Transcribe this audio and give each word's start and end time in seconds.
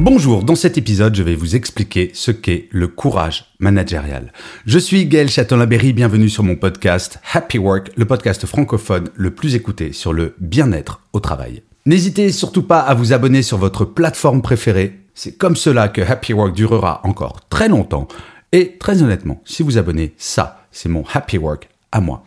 Bonjour, 0.00 0.44
dans 0.44 0.54
cet 0.54 0.78
épisode, 0.78 1.16
je 1.16 1.24
vais 1.24 1.34
vous 1.34 1.56
expliquer 1.56 2.12
ce 2.14 2.30
qu'est 2.30 2.68
le 2.70 2.86
courage 2.86 3.46
managérial. 3.58 4.32
Je 4.64 4.78
suis 4.78 5.06
Gaël 5.06 5.28
Châtelain-Berry, 5.28 5.92
bienvenue 5.92 6.28
sur 6.28 6.44
mon 6.44 6.54
podcast 6.54 7.18
Happy 7.32 7.58
Work, 7.58 7.90
le 7.96 8.04
podcast 8.04 8.46
francophone 8.46 9.08
le 9.16 9.34
plus 9.34 9.56
écouté 9.56 9.92
sur 9.92 10.12
le 10.12 10.36
bien-être 10.38 11.00
au 11.12 11.18
travail. 11.18 11.64
N'hésitez 11.84 12.30
surtout 12.30 12.62
pas 12.62 12.78
à 12.78 12.94
vous 12.94 13.12
abonner 13.12 13.42
sur 13.42 13.58
votre 13.58 13.84
plateforme 13.84 14.40
préférée. 14.40 15.00
C'est 15.14 15.36
comme 15.36 15.56
cela 15.56 15.88
que 15.88 16.00
Happy 16.00 16.32
Work 16.32 16.54
durera 16.54 17.00
encore 17.02 17.40
très 17.48 17.68
longtemps. 17.68 18.06
Et 18.52 18.76
très 18.78 19.02
honnêtement, 19.02 19.42
si 19.44 19.64
vous 19.64 19.78
abonnez, 19.78 20.14
ça, 20.16 20.64
c'est 20.70 20.88
mon 20.88 21.02
Happy 21.12 21.38
Work 21.38 21.68
à 21.90 22.00
moi 22.00 22.22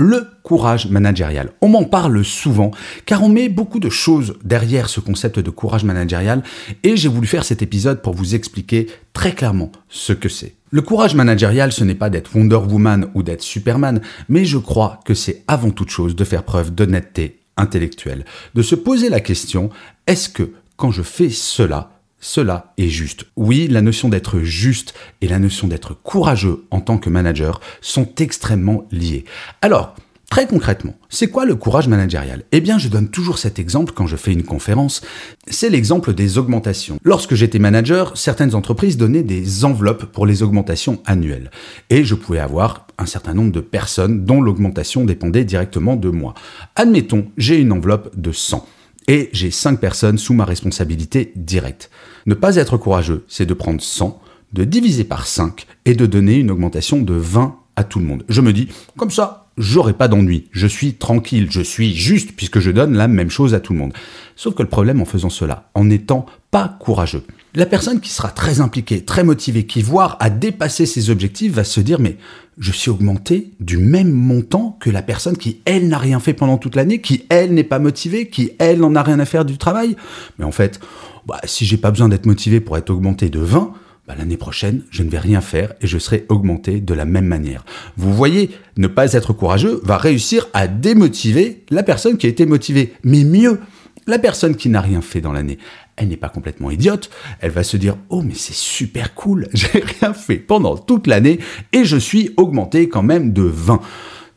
le 0.00 0.28
courage 0.42 0.88
managérial. 0.88 1.52
On 1.60 1.68
m'en 1.68 1.84
parle 1.84 2.24
souvent 2.24 2.70
car 3.04 3.22
on 3.22 3.28
met 3.28 3.50
beaucoup 3.50 3.80
de 3.80 3.90
choses 3.90 4.34
derrière 4.42 4.88
ce 4.88 4.98
concept 4.98 5.38
de 5.38 5.50
courage 5.50 5.84
managérial 5.84 6.42
et 6.82 6.96
j'ai 6.96 7.08
voulu 7.08 7.26
faire 7.26 7.44
cet 7.44 7.60
épisode 7.60 8.00
pour 8.00 8.14
vous 8.14 8.34
expliquer 8.34 8.86
très 9.12 9.32
clairement 9.32 9.70
ce 9.90 10.14
que 10.14 10.30
c'est. 10.30 10.54
Le 10.70 10.80
courage 10.80 11.14
managérial, 11.14 11.70
ce 11.70 11.84
n'est 11.84 11.94
pas 11.94 12.08
d'être 12.08 12.34
Wonder 12.34 12.56
Woman 12.56 13.10
ou 13.14 13.22
d'être 13.22 13.42
Superman, 13.42 14.00
mais 14.30 14.46
je 14.46 14.56
crois 14.56 15.00
que 15.04 15.12
c'est 15.12 15.42
avant 15.46 15.70
toute 15.70 15.90
chose 15.90 16.16
de 16.16 16.24
faire 16.24 16.44
preuve 16.44 16.74
d'honnêteté 16.74 17.40
intellectuelle, 17.58 18.24
de 18.54 18.62
se 18.62 18.76
poser 18.76 19.10
la 19.10 19.20
question, 19.20 19.68
est-ce 20.06 20.30
que 20.30 20.52
quand 20.78 20.92
je 20.92 21.02
fais 21.02 21.28
cela, 21.28 21.99
cela 22.20 22.72
est 22.78 22.88
juste. 22.88 23.24
Oui, 23.36 23.66
la 23.68 23.82
notion 23.82 24.08
d'être 24.08 24.40
juste 24.40 24.94
et 25.20 25.28
la 25.28 25.38
notion 25.38 25.66
d'être 25.66 25.94
courageux 25.94 26.64
en 26.70 26.80
tant 26.80 26.98
que 26.98 27.10
manager 27.10 27.60
sont 27.80 28.08
extrêmement 28.18 28.86
liées. 28.92 29.24
Alors, 29.62 29.94
Très 30.30 30.46
concrètement, 30.46 30.94
c'est 31.08 31.26
quoi 31.26 31.44
le 31.44 31.56
courage 31.56 31.88
managérial? 31.88 32.44
Eh 32.52 32.60
bien, 32.60 32.78
je 32.78 32.86
donne 32.86 33.08
toujours 33.08 33.38
cet 33.38 33.58
exemple 33.58 33.92
quand 33.96 34.06
je 34.06 34.14
fais 34.14 34.32
une 34.32 34.44
conférence. 34.44 35.02
C'est 35.48 35.70
l'exemple 35.70 36.14
des 36.14 36.38
augmentations. 36.38 37.00
Lorsque 37.02 37.34
j'étais 37.34 37.58
manager, 37.58 38.16
certaines 38.16 38.54
entreprises 38.54 38.96
donnaient 38.96 39.24
des 39.24 39.64
enveloppes 39.64 40.04
pour 40.04 40.26
les 40.26 40.44
augmentations 40.44 41.02
annuelles. 41.04 41.50
Et 41.90 42.04
je 42.04 42.14
pouvais 42.14 42.38
avoir 42.38 42.86
un 42.96 43.06
certain 43.06 43.34
nombre 43.34 43.50
de 43.50 43.60
personnes 43.60 44.24
dont 44.24 44.40
l'augmentation 44.40 45.04
dépendait 45.04 45.44
directement 45.44 45.96
de 45.96 46.10
moi. 46.10 46.34
Admettons, 46.76 47.26
j'ai 47.36 47.58
une 47.58 47.72
enveloppe 47.72 48.16
de 48.16 48.30
100 48.30 48.64
et 49.08 49.30
j'ai 49.32 49.50
5 49.50 49.80
personnes 49.80 50.18
sous 50.18 50.34
ma 50.34 50.44
responsabilité 50.44 51.32
directe. 51.36 51.90
Ne 52.26 52.34
pas 52.34 52.56
être 52.56 52.76
courageux, 52.76 53.24
c'est 53.28 53.46
de 53.46 53.54
prendre 53.54 53.80
100, 53.80 54.20
de 54.52 54.64
diviser 54.64 55.04
par 55.04 55.26
5 55.26 55.66
et 55.84 55.94
de 55.94 56.06
donner 56.06 56.36
une 56.36 56.50
augmentation 56.50 57.00
de 57.00 57.14
20 57.14 57.56
à 57.76 57.84
tout 57.84 57.98
le 57.98 58.04
monde. 58.04 58.24
Je 58.28 58.40
me 58.40 58.52
dis, 58.52 58.68
comme 58.96 59.10
ça, 59.10 59.48
j'aurai 59.56 59.92
pas 59.92 60.08
d'ennui, 60.08 60.48
je 60.52 60.66
suis 60.66 60.94
tranquille, 60.94 61.48
je 61.50 61.60
suis 61.60 61.94
juste 61.94 62.32
puisque 62.36 62.60
je 62.60 62.70
donne 62.70 62.96
la 62.96 63.08
même 63.08 63.30
chose 63.30 63.54
à 63.54 63.60
tout 63.60 63.72
le 63.72 63.78
monde. 63.78 63.92
Sauf 64.36 64.54
que 64.54 64.62
le 64.62 64.68
problème 64.68 65.00
en 65.00 65.04
faisant 65.04 65.30
cela, 65.30 65.70
en 65.74 65.84
n'étant 65.84 66.26
pas 66.50 66.76
courageux, 66.80 67.24
la 67.54 67.66
personne 67.66 68.00
qui 68.00 68.10
sera 68.10 68.28
très 68.28 68.60
impliquée, 68.60 69.04
très 69.04 69.24
motivée, 69.24 69.66
qui 69.66 69.82
voit 69.82 70.16
à 70.20 70.30
dépasser 70.30 70.86
ses 70.86 71.10
objectifs 71.10 71.52
va 71.52 71.64
se 71.64 71.80
dire 71.80 71.98
mais 72.00 72.16
je 72.58 72.70
suis 72.70 72.90
augmenté 72.90 73.52
du 73.58 73.76
même 73.78 74.12
montant 74.12 74.76
que 74.80 74.90
la 74.90 75.02
personne 75.02 75.36
qui 75.36 75.60
elle 75.64 75.88
n'a 75.88 75.98
rien 75.98 76.20
fait 76.20 76.34
pendant 76.34 76.58
toute 76.58 76.76
l'année, 76.76 77.00
qui 77.00 77.24
elle 77.28 77.54
n'est 77.54 77.64
pas 77.64 77.78
motivée, 77.78 78.28
qui 78.28 78.52
elle 78.58 78.78
n'en 78.78 78.94
a 78.94 79.02
rien 79.02 79.18
à 79.18 79.24
faire 79.24 79.44
du 79.44 79.58
travail. 79.58 79.96
Mais 80.38 80.44
en 80.44 80.52
fait, 80.52 80.78
bah, 81.26 81.40
si 81.44 81.64
j'ai 81.64 81.76
pas 81.76 81.90
besoin 81.90 82.08
d'être 82.08 82.26
motivé 82.26 82.60
pour 82.60 82.76
être 82.76 82.90
augmenté 82.90 83.30
de 83.30 83.40
20, 83.40 83.72
bah, 84.06 84.14
l'année 84.18 84.36
prochaine, 84.36 84.82
je 84.90 85.02
ne 85.02 85.10
vais 85.10 85.18
rien 85.18 85.40
faire 85.40 85.72
et 85.80 85.86
je 85.86 85.98
serai 85.98 86.26
augmenté 86.28 86.80
de 86.80 86.94
la 86.94 87.04
même 87.04 87.26
manière. 87.26 87.64
Vous 87.96 88.12
voyez, 88.12 88.50
ne 88.76 88.86
pas 88.86 89.12
être 89.14 89.32
courageux 89.32 89.80
va 89.82 89.96
réussir 89.96 90.48
à 90.52 90.68
démotiver 90.68 91.64
la 91.70 91.82
personne 91.82 92.16
qui 92.16 92.26
a 92.26 92.30
été 92.30 92.44
motivée. 92.46 92.92
Mais 93.02 93.24
mieux, 93.24 93.60
la 94.06 94.18
personne 94.18 94.56
qui 94.56 94.68
n'a 94.68 94.80
rien 94.80 95.00
fait 95.00 95.20
dans 95.20 95.32
l'année, 95.32 95.58
elle 95.96 96.08
n'est 96.08 96.16
pas 96.16 96.28
complètement 96.28 96.70
idiote. 96.70 97.10
Elle 97.40 97.50
va 97.50 97.62
se 97.62 97.76
dire 97.76 97.96
Oh, 98.08 98.22
mais 98.22 98.34
c'est 98.34 98.54
super 98.54 99.14
cool, 99.14 99.48
j'ai 99.54 99.84
rien 100.00 100.12
fait 100.12 100.36
pendant 100.36 100.76
toute 100.76 101.06
l'année 101.06 101.38
et 101.72 101.84
je 101.84 101.96
suis 101.96 102.30
augmenté 102.36 102.88
quand 102.88 103.02
même 103.02 103.32
de 103.32 103.42
20. 103.42 103.80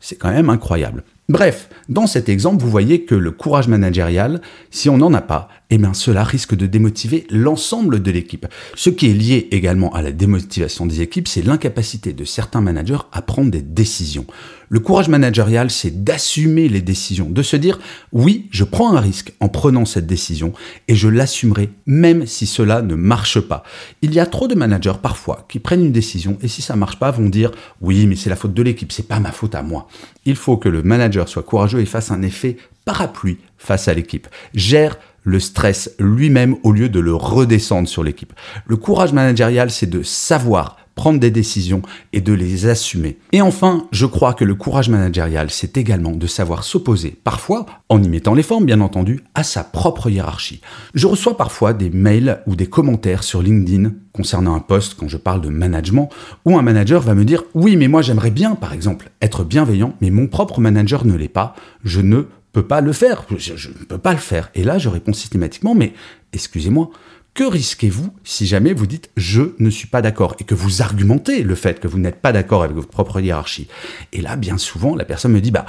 C'est 0.00 0.16
quand 0.16 0.30
même 0.30 0.50
incroyable. 0.50 1.02
Bref, 1.30 1.70
dans 1.88 2.06
cet 2.06 2.28
exemple, 2.28 2.62
vous 2.62 2.68
voyez 2.68 3.06
que 3.06 3.14
le 3.14 3.30
courage 3.30 3.68
managérial, 3.68 4.42
si 4.70 4.90
on 4.90 4.98
n'en 4.98 5.14
a 5.14 5.22
pas, 5.22 5.48
eh 5.70 5.78
bien 5.78 5.94
cela 5.94 6.24
risque 6.24 6.54
de 6.54 6.66
démotiver 6.66 7.26
l'ensemble 7.30 8.02
de 8.02 8.10
l'équipe. 8.10 8.46
Ce 8.74 8.90
qui 8.90 9.10
est 9.10 9.14
lié 9.14 9.48
également 9.50 9.92
à 9.94 10.02
la 10.02 10.12
démotivation 10.12 10.86
des 10.86 11.00
équipes, 11.00 11.28
c'est 11.28 11.42
l'incapacité 11.42 12.12
de 12.12 12.24
certains 12.24 12.60
managers 12.60 12.98
à 13.12 13.22
prendre 13.22 13.50
des 13.50 13.62
décisions. 13.62 14.26
Le 14.68 14.80
courage 14.80 15.08
managérial, 15.08 15.70
c'est 15.70 16.04
d'assumer 16.04 16.68
les 16.68 16.80
décisions, 16.80 17.30
de 17.30 17.42
se 17.42 17.56
dire 17.56 17.78
oui, 18.12 18.48
je 18.50 18.64
prends 18.64 18.94
un 18.94 19.00
risque 19.00 19.32
en 19.40 19.48
prenant 19.48 19.84
cette 19.84 20.06
décision 20.06 20.52
et 20.88 20.94
je 20.94 21.08
l'assumerai 21.08 21.70
même 21.86 22.26
si 22.26 22.46
cela 22.46 22.82
ne 22.82 22.94
marche 22.94 23.40
pas. 23.40 23.62
Il 24.02 24.14
y 24.14 24.20
a 24.20 24.26
trop 24.26 24.48
de 24.48 24.54
managers 24.54 24.98
parfois 25.02 25.46
qui 25.48 25.58
prennent 25.58 25.84
une 25.84 25.92
décision 25.92 26.38
et 26.42 26.48
si 26.48 26.62
ça 26.62 26.76
marche 26.76 26.98
pas 26.98 27.10
vont 27.10 27.28
dire 27.28 27.52
oui, 27.80 28.06
mais 28.06 28.16
c'est 28.16 28.30
la 28.30 28.36
faute 28.36 28.54
de 28.54 28.62
l'équipe, 28.62 28.92
c'est 28.92 29.08
pas 29.08 29.20
ma 29.20 29.32
faute 29.32 29.54
à 29.54 29.62
moi. 29.62 29.88
Il 30.24 30.36
faut 30.36 30.56
que 30.56 30.68
le 30.68 30.82
manager 30.82 31.28
soit 31.28 31.42
courageux 31.42 31.80
et 31.80 31.86
fasse 31.86 32.10
un 32.10 32.22
effet 32.22 32.56
parapluie 32.84 33.38
face 33.58 33.88
à 33.88 33.94
l'équipe. 33.94 34.28
Gère 34.54 34.96
le 35.24 35.40
stress 35.40 35.90
lui-même 35.98 36.56
au 36.62 36.72
lieu 36.72 36.88
de 36.88 37.00
le 37.00 37.14
redescendre 37.14 37.88
sur 37.88 38.04
l'équipe. 38.04 38.32
Le 38.66 38.76
courage 38.76 39.12
managérial, 39.12 39.70
c'est 39.70 39.90
de 39.90 40.02
savoir 40.02 40.76
prendre 40.94 41.18
des 41.18 41.30
décisions 41.30 41.82
et 42.12 42.20
de 42.20 42.32
les 42.32 42.66
assumer. 42.66 43.18
Et 43.32 43.42
enfin, 43.42 43.88
je 43.90 44.06
crois 44.06 44.34
que 44.34 44.44
le 44.44 44.54
courage 44.54 44.88
managérial, 44.88 45.50
c'est 45.50 45.76
également 45.76 46.12
de 46.12 46.26
savoir 46.26 46.64
s'opposer, 46.64 47.18
parfois 47.24 47.66
en 47.88 48.02
y 48.02 48.08
mettant 48.08 48.34
les 48.34 48.42
formes 48.42 48.64
bien 48.64 48.80
entendu, 48.80 49.24
à 49.34 49.42
sa 49.42 49.64
propre 49.64 50.08
hiérarchie. 50.08 50.60
Je 50.94 51.06
reçois 51.06 51.36
parfois 51.36 51.72
des 51.72 51.90
mails 51.90 52.40
ou 52.46 52.54
des 52.54 52.66
commentaires 52.66 53.24
sur 53.24 53.42
LinkedIn 53.42 53.92
concernant 54.12 54.54
un 54.54 54.60
poste 54.60 54.94
quand 54.94 55.08
je 55.08 55.16
parle 55.16 55.40
de 55.40 55.48
management, 55.48 56.08
où 56.44 56.56
un 56.56 56.62
manager 56.62 57.02
va 57.02 57.14
me 57.14 57.24
dire 57.24 57.42
oui 57.54 57.74
mais 57.74 57.88
moi 57.88 58.00
j'aimerais 58.00 58.30
bien 58.30 58.54
par 58.54 58.72
exemple 58.72 59.10
être 59.20 59.42
bienveillant, 59.42 59.94
mais 60.00 60.10
mon 60.10 60.28
propre 60.28 60.60
manager 60.60 61.04
ne 61.04 61.14
l'est 61.14 61.26
pas, 61.26 61.56
je 61.82 62.00
ne 62.00 62.28
peux 62.54 62.66
pas 62.66 62.80
le 62.80 62.92
faire, 62.92 63.26
je, 63.36 63.68
ne 63.68 63.84
peux 63.84 63.98
pas 63.98 64.12
le 64.12 64.18
faire. 64.18 64.50
Et 64.54 64.62
là, 64.62 64.78
je 64.78 64.88
réponds 64.88 65.12
systématiquement, 65.12 65.74
mais 65.74 65.92
excusez-moi, 66.32 66.90
que 67.34 67.44
risquez-vous 67.44 68.14
si 68.22 68.46
jamais 68.46 68.72
vous 68.72 68.86
dites 68.86 69.10
je 69.16 69.42
ne 69.58 69.68
suis 69.68 69.88
pas 69.88 70.00
d'accord 70.00 70.36
et 70.38 70.44
que 70.44 70.54
vous 70.54 70.80
argumentez 70.80 71.42
le 71.42 71.56
fait 71.56 71.80
que 71.80 71.88
vous 71.88 71.98
n'êtes 71.98 72.22
pas 72.22 72.32
d'accord 72.32 72.62
avec 72.62 72.76
votre 72.76 72.88
propre 72.88 73.20
hiérarchie? 73.20 73.66
Et 74.12 74.22
là, 74.22 74.36
bien 74.36 74.56
souvent, 74.56 74.94
la 74.94 75.04
personne 75.04 75.32
me 75.32 75.40
dit 75.40 75.50
bah 75.50 75.66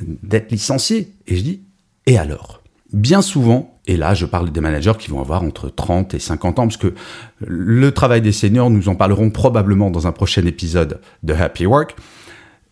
d'être 0.00 0.50
licencié. 0.50 1.12
Et 1.26 1.36
je 1.36 1.42
dis 1.42 1.60
et 2.06 2.18
alors? 2.18 2.62
Bien 2.92 3.20
souvent, 3.20 3.78
et 3.86 3.96
là 3.96 4.14
je 4.14 4.24
parle 4.24 4.50
des 4.50 4.60
managers 4.60 4.94
qui 4.98 5.10
vont 5.10 5.20
avoir 5.20 5.42
entre 5.42 5.68
30 5.68 6.14
et 6.14 6.18
50 6.18 6.58
ans, 6.60 6.66
parce 6.66 6.78
que 6.78 6.94
le 7.40 7.92
travail 7.92 8.22
des 8.22 8.32
seniors, 8.32 8.70
nous 8.70 8.88
en 8.88 8.94
parlerons 8.94 9.30
probablement 9.30 9.90
dans 9.90 10.06
un 10.06 10.12
prochain 10.12 10.46
épisode 10.46 11.00
de 11.24 11.34
Happy 11.34 11.66
Work. 11.66 11.94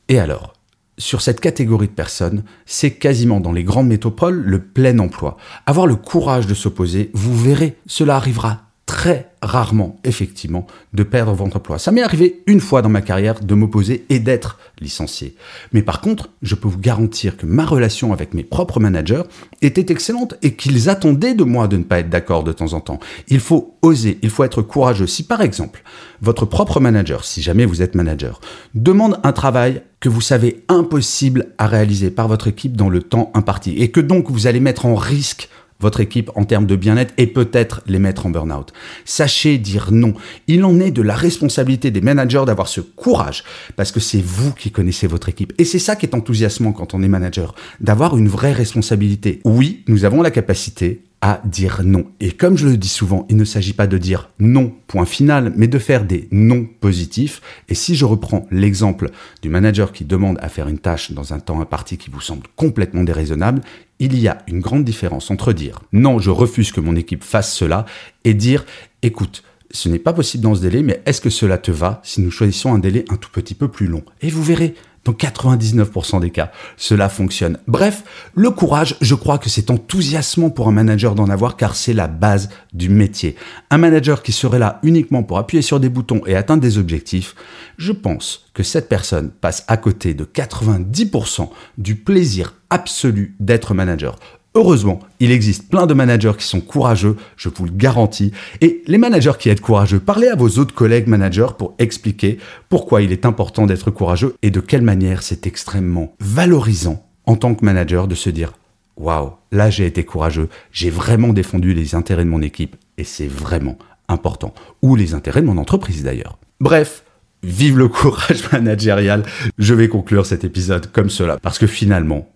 Et 0.08 0.18
alors? 0.18 0.53
Sur 0.98 1.20
cette 1.20 1.40
catégorie 1.40 1.88
de 1.88 1.92
personnes, 1.92 2.44
c'est 2.66 2.92
quasiment 2.92 3.40
dans 3.40 3.52
les 3.52 3.64
grandes 3.64 3.88
métropoles 3.88 4.42
le 4.44 4.60
plein 4.60 4.98
emploi. 4.98 5.36
Avoir 5.66 5.86
le 5.86 5.96
courage 5.96 6.46
de 6.46 6.54
s'opposer, 6.54 7.10
vous 7.14 7.36
verrez, 7.36 7.76
cela 7.86 8.16
arrivera 8.16 8.63
très 8.86 9.30
rarement, 9.40 9.96
effectivement, 10.04 10.66
de 10.92 11.02
perdre 11.02 11.32
votre 11.32 11.56
emploi. 11.56 11.78
Ça 11.78 11.90
m'est 11.90 12.02
arrivé 12.02 12.42
une 12.46 12.60
fois 12.60 12.82
dans 12.82 12.88
ma 12.88 13.00
carrière 13.00 13.40
de 13.40 13.54
m'opposer 13.54 14.04
et 14.08 14.18
d'être 14.18 14.58
licencié. 14.80 15.36
Mais 15.72 15.82
par 15.82 16.00
contre, 16.00 16.30
je 16.42 16.54
peux 16.54 16.68
vous 16.68 16.78
garantir 16.78 17.36
que 17.36 17.46
ma 17.46 17.64
relation 17.64 18.12
avec 18.12 18.34
mes 18.34 18.44
propres 18.44 18.80
managers 18.80 19.22
était 19.62 19.92
excellente 19.92 20.34
et 20.42 20.54
qu'ils 20.54 20.88
attendaient 20.88 21.34
de 21.34 21.44
moi 21.44 21.68
de 21.68 21.78
ne 21.78 21.84
pas 21.84 22.00
être 22.00 22.10
d'accord 22.10 22.44
de 22.44 22.52
temps 22.52 22.74
en 22.74 22.80
temps. 22.80 22.98
Il 23.28 23.40
faut 23.40 23.76
oser, 23.82 24.18
il 24.22 24.30
faut 24.30 24.44
être 24.44 24.62
courageux. 24.62 25.06
Si 25.06 25.22
par 25.22 25.40
exemple, 25.40 25.82
votre 26.20 26.44
propre 26.44 26.80
manager, 26.80 27.24
si 27.24 27.42
jamais 27.42 27.64
vous 27.64 27.82
êtes 27.82 27.94
manager, 27.94 28.40
demande 28.74 29.18
un 29.22 29.32
travail 29.32 29.82
que 30.00 30.08
vous 30.10 30.20
savez 30.20 30.64
impossible 30.68 31.46
à 31.56 31.66
réaliser 31.66 32.10
par 32.10 32.28
votre 32.28 32.48
équipe 32.48 32.76
dans 32.76 32.90
le 32.90 33.02
temps 33.02 33.30
imparti 33.34 33.74
et 33.78 33.90
que 33.90 34.00
donc 34.00 34.30
vous 34.30 34.46
allez 34.46 34.60
mettre 34.60 34.84
en 34.84 34.94
risque 34.94 35.48
votre 35.80 36.00
équipe 36.00 36.30
en 36.34 36.44
termes 36.44 36.66
de 36.66 36.76
bien-être 36.76 37.12
et 37.18 37.26
peut-être 37.26 37.82
les 37.86 37.98
mettre 37.98 38.26
en 38.26 38.30
burn-out. 38.30 38.72
Sachez 39.04 39.58
dire 39.58 39.88
non. 39.90 40.14
Il 40.46 40.64
en 40.64 40.80
est 40.80 40.90
de 40.90 41.02
la 41.02 41.14
responsabilité 41.14 41.90
des 41.90 42.00
managers 42.00 42.44
d'avoir 42.46 42.68
ce 42.68 42.80
courage 42.80 43.44
parce 43.76 43.92
que 43.92 44.00
c'est 44.00 44.22
vous 44.22 44.52
qui 44.52 44.70
connaissez 44.70 45.06
votre 45.06 45.28
équipe. 45.28 45.52
Et 45.58 45.64
c'est 45.64 45.78
ça 45.78 45.96
qui 45.96 46.06
est 46.06 46.14
enthousiasmant 46.14 46.72
quand 46.72 46.94
on 46.94 47.02
est 47.02 47.08
manager, 47.08 47.54
d'avoir 47.80 48.16
une 48.16 48.28
vraie 48.28 48.52
responsabilité. 48.52 49.40
Oui, 49.44 49.84
nous 49.88 50.04
avons 50.04 50.22
la 50.22 50.30
capacité 50.30 51.02
dire 51.44 51.82
non. 51.84 52.06
Et 52.20 52.32
comme 52.32 52.56
je 52.56 52.68
le 52.68 52.76
dis 52.76 52.88
souvent, 52.88 53.26
il 53.30 53.36
ne 53.36 53.44
s'agit 53.44 53.72
pas 53.72 53.86
de 53.86 53.98
dire 53.98 54.30
non, 54.38 54.72
point 54.86 55.06
final, 55.06 55.52
mais 55.56 55.68
de 55.68 55.78
faire 55.78 56.04
des 56.04 56.28
non 56.30 56.66
positifs. 56.80 57.40
Et 57.68 57.74
si 57.74 57.94
je 57.94 58.04
reprends 58.04 58.46
l'exemple 58.50 59.10
du 59.42 59.48
manager 59.48 59.92
qui 59.92 60.04
demande 60.04 60.38
à 60.40 60.48
faire 60.48 60.68
une 60.68 60.78
tâche 60.78 61.12
dans 61.12 61.32
un 61.32 61.40
temps 61.40 61.60
imparti 61.60 61.96
qui 61.96 62.10
vous 62.10 62.20
semble 62.20 62.46
complètement 62.56 63.04
déraisonnable, 63.04 63.62
il 63.98 64.18
y 64.18 64.28
a 64.28 64.38
une 64.48 64.60
grande 64.60 64.84
différence 64.84 65.30
entre 65.30 65.52
dire 65.52 65.80
non, 65.92 66.18
je 66.18 66.30
refuse 66.30 66.72
que 66.72 66.80
mon 66.80 66.96
équipe 66.96 67.24
fasse 67.24 67.52
cela 67.54 67.86
et 68.24 68.34
dire 68.34 68.64
écoute, 69.02 69.42
ce 69.70 69.88
n'est 69.88 69.98
pas 69.98 70.12
possible 70.12 70.44
dans 70.44 70.54
ce 70.54 70.60
délai, 70.60 70.82
mais 70.82 71.02
est-ce 71.04 71.20
que 71.20 71.30
cela 71.30 71.58
te 71.58 71.70
va 71.70 72.00
si 72.04 72.20
nous 72.20 72.30
choisissons 72.30 72.72
un 72.72 72.78
délai 72.78 73.04
un 73.08 73.16
tout 73.16 73.30
petit 73.30 73.54
peu 73.54 73.68
plus 73.68 73.86
long? 73.86 74.04
Et 74.20 74.30
vous 74.30 74.42
verrez, 74.42 74.74
dans 75.04 75.12
99% 75.12 76.20
des 76.20 76.30
cas, 76.30 76.50
cela 76.76 77.08
fonctionne. 77.08 77.58
Bref, 77.66 78.04
le 78.34 78.50
courage, 78.50 78.96
je 79.00 79.14
crois 79.14 79.38
que 79.38 79.50
c'est 79.50 79.70
enthousiasmant 79.70 80.50
pour 80.50 80.68
un 80.68 80.72
manager 80.72 81.14
d'en 81.14 81.28
avoir 81.28 81.56
car 81.56 81.76
c'est 81.76 81.92
la 81.92 82.08
base 82.08 82.48
du 82.72 82.88
métier. 82.88 83.36
Un 83.70 83.78
manager 83.78 84.22
qui 84.22 84.32
serait 84.32 84.58
là 84.58 84.80
uniquement 84.82 85.22
pour 85.22 85.38
appuyer 85.38 85.62
sur 85.62 85.80
des 85.80 85.88
boutons 85.88 86.22
et 86.26 86.36
atteindre 86.36 86.62
des 86.62 86.78
objectifs, 86.78 87.34
je 87.76 87.92
pense 87.92 88.46
que 88.54 88.62
cette 88.62 88.88
personne 88.88 89.30
passe 89.30 89.64
à 89.68 89.76
côté 89.76 90.14
de 90.14 90.24
90% 90.24 91.48
du 91.78 91.96
plaisir 91.96 92.54
absolu 92.70 93.36
d'être 93.40 93.74
manager. 93.74 94.18
Heureusement, 94.56 95.00
il 95.18 95.32
existe 95.32 95.68
plein 95.68 95.84
de 95.86 95.94
managers 95.94 96.34
qui 96.38 96.46
sont 96.46 96.60
courageux, 96.60 97.16
je 97.36 97.48
vous 97.48 97.64
le 97.64 97.72
garantis. 97.72 98.30
Et 98.60 98.84
les 98.86 98.98
managers 98.98 99.32
qui 99.36 99.48
êtes 99.48 99.60
courageux, 99.60 99.98
parlez 99.98 100.28
à 100.28 100.36
vos 100.36 100.60
autres 100.60 100.74
collègues 100.74 101.08
managers 101.08 101.48
pour 101.58 101.74
expliquer 101.80 102.38
pourquoi 102.68 103.02
il 103.02 103.10
est 103.10 103.26
important 103.26 103.66
d'être 103.66 103.90
courageux 103.90 104.36
et 104.42 104.52
de 104.52 104.60
quelle 104.60 104.82
manière 104.82 105.24
c'est 105.24 105.48
extrêmement 105.48 106.14
valorisant 106.20 107.04
en 107.26 107.34
tant 107.34 107.56
que 107.56 107.64
manager 107.64 108.06
de 108.06 108.14
se 108.14 108.30
dire 108.30 108.52
Waouh, 108.96 109.32
là 109.50 109.70
j'ai 109.70 109.86
été 109.86 110.04
courageux, 110.04 110.48
j'ai 110.70 110.90
vraiment 110.90 111.32
défendu 111.32 111.74
les 111.74 111.96
intérêts 111.96 112.24
de 112.24 112.30
mon 112.30 112.40
équipe 112.40 112.76
et 112.96 113.02
c'est 113.02 113.26
vraiment 113.26 113.76
important. 114.06 114.54
Ou 114.82 114.94
les 114.94 115.14
intérêts 115.14 115.42
de 115.42 115.46
mon 115.46 115.58
entreprise 115.58 116.04
d'ailleurs. 116.04 116.38
Bref, 116.60 117.02
vive 117.42 117.76
le 117.76 117.88
courage 117.88 118.48
managérial. 118.52 119.24
Je 119.58 119.74
vais 119.74 119.88
conclure 119.88 120.26
cet 120.26 120.44
épisode 120.44 120.92
comme 120.92 121.10
cela 121.10 121.38
parce 121.42 121.58
que 121.58 121.66
finalement, 121.66 122.28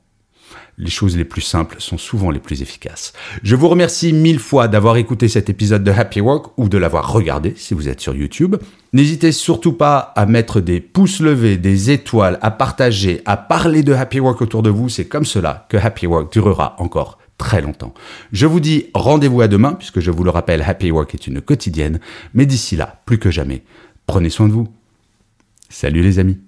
les 0.79 0.91
choses 0.91 1.17
les 1.17 1.25
plus 1.25 1.41
simples 1.41 1.77
sont 1.81 1.99
souvent 1.99 2.31
les 2.31 2.39
plus 2.39 2.63
efficaces. 2.63 3.13
Je 3.43 3.57
vous 3.57 3.69
remercie 3.69 4.13
mille 4.13 4.39
fois 4.39 4.69
d'avoir 4.69 4.97
écouté 4.97 5.29
cet 5.29 5.51
épisode 5.51 5.83
de 5.83 5.91
Happy 5.91 6.21
Work 6.21 6.53
ou 6.57 6.69
de 6.69 6.79
l'avoir 6.79 7.13
regardé 7.13 7.55
si 7.57 7.75
vous 7.75 7.89
êtes 7.89 8.01
sur 8.01 8.15
YouTube. 8.15 8.57
N'hésitez 8.93 9.33
surtout 9.33 9.73
pas 9.73 9.99
à 9.99 10.25
mettre 10.25 10.61
des 10.61 10.81
pouces 10.81 11.21
levés, 11.21 11.57
des 11.57 11.91
étoiles, 11.91 12.39
à 12.41 12.51
partager, 12.51 13.21
à 13.27 13.37
parler 13.37 13.83
de 13.83 13.93
Happy 13.93 14.21
Work 14.21 14.41
autour 14.41 14.63
de 14.63 14.71
vous. 14.71 14.89
C'est 14.89 15.07
comme 15.07 15.27
cela 15.27 15.67
que 15.69 15.77
Happy 15.77 16.07
Work 16.07 16.33
durera 16.33 16.77
encore 16.79 17.19
très 17.39 17.61
longtemps. 17.61 17.95
Je 18.33 18.47
vous 18.47 18.61
dis 18.61 18.87
rendez-vous 18.95 19.41
à 19.41 19.49
demain, 19.49 19.75
puisque 19.75 20.01
je 20.01 20.11
vous 20.11 20.25
le 20.25 20.31
rappelle, 20.31 20.63
Happy 20.63 20.91
Work 20.91 21.15
est 21.15 21.27
une 21.27 21.41
quotidienne. 21.41 22.01
Mais 22.35 22.47
d'ici 22.47 22.77
là, 22.77 23.01
plus 23.05 23.19
que 23.19 23.31
jamais, 23.31 23.65
prenez 24.07 24.31
soin 24.31 24.49
de 24.49 24.53
vous. 24.53 24.69
Salut 25.69 26.03
les 26.03 26.19
amis. 26.19 26.48